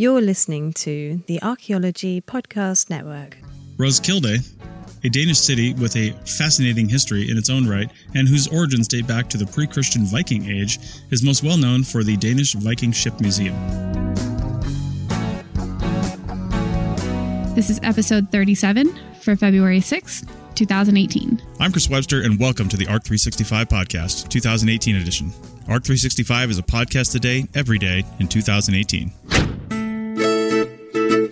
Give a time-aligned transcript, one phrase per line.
[0.00, 3.36] You're listening to the Archaeology Podcast Network.
[3.76, 4.38] Roskilde,
[5.04, 9.06] a Danish city with a fascinating history in its own right and whose origins date
[9.06, 10.78] back to the pre Christian Viking Age,
[11.10, 13.54] is most well known for the Danish Viking Ship Museum.
[17.54, 21.42] This is episode 37 for February 6th, 2018.
[21.60, 25.26] I'm Chris Webster, and welcome to the ARC 365 Podcast, 2018 edition.
[25.68, 29.12] ARC 365 is a podcast today, every day in 2018.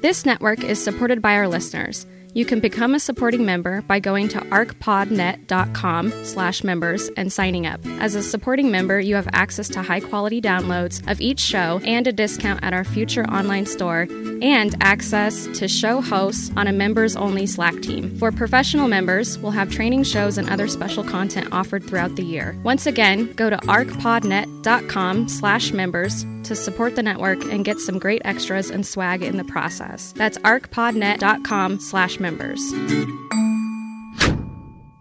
[0.00, 2.06] This network is supported by our listeners.
[2.32, 7.84] You can become a supporting member by going to archpodnet.com slash members and signing up.
[7.98, 12.12] As a supporting member, you have access to high-quality downloads of each show and a
[12.12, 14.06] discount at our future online store
[14.40, 18.16] and access to show hosts on a members-only Slack team.
[18.16, 22.56] For professional members, we'll have training shows and other special content offered throughout the year.
[22.62, 28.20] Once again, go to archpodnet.com slash members to support the network and get some great
[28.24, 30.10] extras and swag in the process.
[30.16, 32.60] That's archpodnet.com slash members.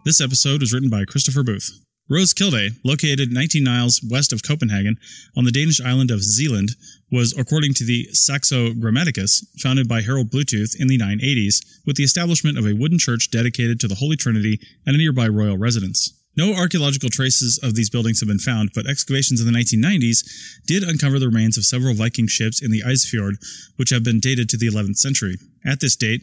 [0.05, 1.71] This episode was written by Christopher Booth.
[2.07, 4.97] Rose Roskilde, located 19 miles west of Copenhagen
[5.35, 6.75] on the Danish island of Zealand,
[7.11, 12.03] was, according to the Saxo Grammaticus, founded by Harald Bluetooth in the 980s, with the
[12.03, 16.13] establishment of a wooden church dedicated to the Holy Trinity and a nearby royal residence.
[16.37, 20.23] No archaeological traces of these buildings have been found, but excavations in the 1990s
[20.65, 23.35] did uncover the remains of several Viking ships in the Isefjord,
[23.75, 25.37] which have been dated to the 11th century.
[25.65, 26.21] At this date,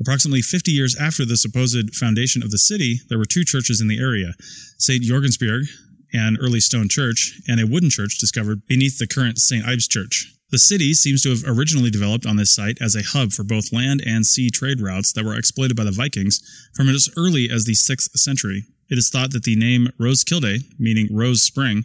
[0.00, 3.88] approximately 50 years after the supposed foundation of the city, there were two churches in
[3.88, 4.34] the area
[4.78, 5.02] St.
[5.02, 5.64] Jorgensbjerg,
[6.12, 9.64] an early stone church, and a wooden church discovered beneath the current St.
[9.64, 10.32] Ibs Church.
[10.50, 13.72] The city seems to have originally developed on this site as a hub for both
[13.72, 16.40] land and sea trade routes that were exploited by the Vikings
[16.76, 18.64] from as early as the 6th century.
[18.88, 21.84] It is thought that the name Roskilde, meaning Rose Spring,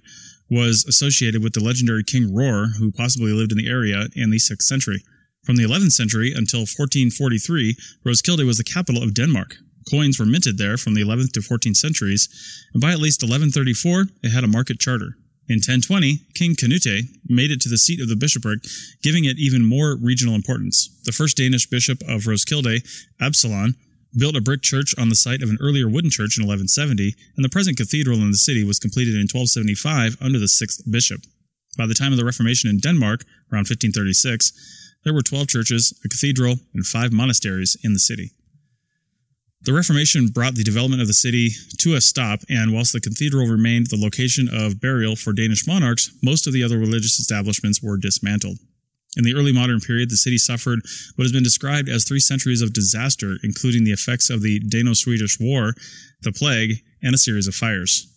[0.49, 4.37] was associated with the legendary King Roar, who possibly lived in the area in the
[4.37, 5.03] 6th century.
[5.43, 9.55] From the 11th century until 1443, Roskilde was the capital of Denmark.
[9.89, 12.29] Coins were minted there from the 11th to 14th centuries,
[12.73, 15.17] and by at least 1134, it had a market charter.
[15.47, 18.59] In 1020, King Canute made it to the seat of the bishopric,
[19.01, 20.89] giving it even more regional importance.
[21.03, 22.83] The first Danish bishop of Roskilde,
[23.19, 23.75] Absalon,
[24.17, 27.45] built a brick church on the site of an earlier wooden church in 1170, and
[27.45, 31.21] the present cathedral in the city was completed in 1275 under the sixth bishop.
[31.77, 34.51] By the time of the Reformation in Denmark, around 1536,
[35.03, 38.31] there were 12 churches, a cathedral, and five monasteries in the city.
[39.63, 43.47] The Reformation brought the development of the city to a stop, and whilst the cathedral
[43.47, 47.97] remained the location of burial for Danish monarchs, most of the other religious establishments were
[47.97, 48.57] dismantled.
[49.17, 50.79] In the early modern period, the city suffered
[51.15, 54.93] what has been described as three centuries of disaster, including the effects of the Dano
[54.93, 55.73] Swedish War,
[56.21, 58.07] the plague, and a series of fires.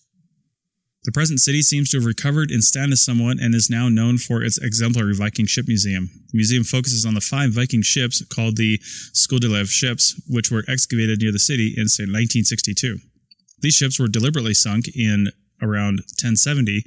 [1.05, 4.43] The present city seems to have recovered in status somewhat and is now known for
[4.43, 6.09] its exemplary Viking ship museum.
[6.33, 8.79] The museum focuses on the five Viking ships called the
[9.13, 12.99] Skuldelev ships, which were excavated near the city in 1962.
[13.61, 15.29] These ships were deliberately sunk in
[15.61, 16.85] around 1070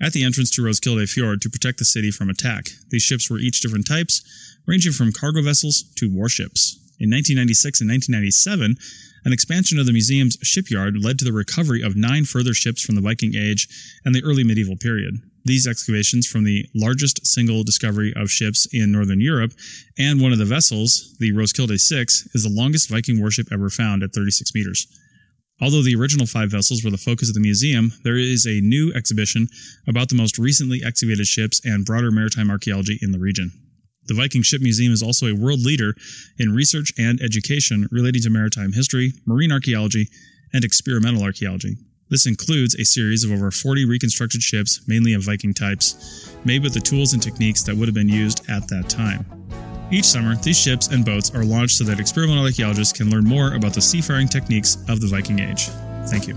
[0.00, 2.66] at the entrance to Roskilde Fjord to protect the city from attack.
[2.90, 4.22] These ships were each different types,
[4.66, 6.76] ranging from cargo vessels to warships.
[6.98, 8.76] In 1996 and 1997,
[9.24, 12.94] an expansion of the museum's shipyard led to the recovery of nine further ships from
[12.94, 13.68] the Viking Age
[14.04, 15.20] and the early medieval period.
[15.44, 19.52] These excavations from the largest single discovery of ships in northern Europe
[19.98, 24.02] and one of the vessels, the Roskilde 6, is the longest Viking warship ever found
[24.02, 24.86] at 36 meters.
[25.60, 28.92] Although the original five vessels were the focus of the museum, there is a new
[28.94, 29.48] exhibition
[29.86, 33.52] about the most recently excavated ships and broader maritime archaeology in the region.
[34.06, 35.94] The Viking Ship Museum is also a world leader
[36.38, 40.08] in research and education relating to maritime history, marine archaeology,
[40.52, 41.76] and experimental archaeology.
[42.08, 46.74] This includes a series of over 40 reconstructed ships, mainly of Viking types, made with
[46.74, 49.39] the tools and techniques that would have been used at that time.
[49.90, 53.54] Each summer, these ships and boats are launched so that experimental archaeologists can learn more
[53.54, 55.68] about the seafaring techniques of the Viking Age.
[56.06, 56.34] Thank you.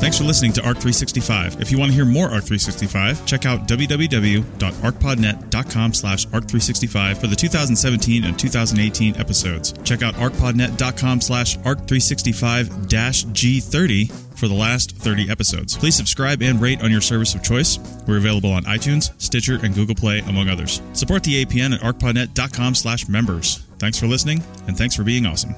[0.00, 1.60] Thanks for listening to ARC 365.
[1.60, 7.36] If you want to hear more ARC 365, check out www.archpodnet.com slash ARC365 for the
[7.36, 9.74] 2017 and 2018 episodes.
[9.84, 15.76] Check out archpodnet.com slash ARC365-G30 for the last 30 episodes.
[15.76, 17.78] Please subscribe and rate on your service of choice.
[18.08, 20.80] We're available on iTunes, Stitcher, and Google Play, among others.
[20.94, 23.66] Support the APN at archpodnet.com slash members.
[23.78, 25.54] Thanks for listening, and thanks for being awesome.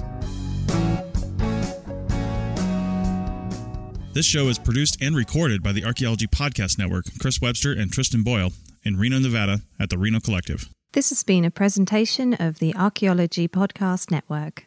[4.12, 8.23] This show is produced and recorded by the Archaeology Podcast Network, Chris Webster and Tristan
[8.23, 8.52] Boyle,
[8.82, 10.69] in Reno, Nevada, at the Reno Collective.
[10.93, 14.67] This has been a presentation of the Archaeology Podcast Network.